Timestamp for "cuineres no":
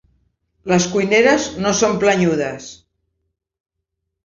0.93-1.75